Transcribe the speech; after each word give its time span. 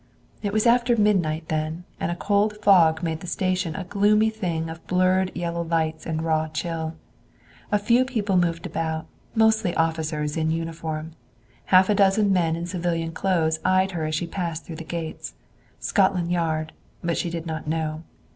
It 0.41 0.51
was 0.51 0.65
after 0.65 0.97
midnight 0.97 1.47
then, 1.49 1.83
and 1.99 2.09
a 2.11 2.15
cold 2.15 2.57
fog 2.57 3.03
made 3.03 3.19
the 3.19 3.27
station 3.27 3.75
a 3.75 3.83
gloomy 3.83 4.31
thing 4.31 4.67
of 4.67 4.87
blurred 4.87 5.29
yellow 5.35 5.61
lights 5.61 6.07
and 6.07 6.23
raw 6.23 6.47
chill. 6.47 6.95
A 7.71 7.77
few 7.77 8.03
people 8.03 8.35
moved 8.35 8.65
about, 8.65 9.05
mostly 9.35 9.75
officers 9.75 10.37
in 10.37 10.49
uniform. 10.49 11.11
Half 11.65 11.87
a 11.87 11.93
dozen 11.93 12.33
men 12.33 12.55
in 12.55 12.65
civilian 12.65 13.11
clothes 13.11 13.59
eyed 13.63 13.91
her 13.91 14.05
as 14.05 14.15
she 14.15 14.25
passed 14.25 14.65
through 14.65 14.77
the 14.77 14.83
gates; 14.83 15.35
Scotland 15.79 16.31
Yard, 16.31 16.73
but 17.03 17.15
she 17.15 17.29
did 17.29 17.45
not 17.45 17.67
know. 17.67 18.01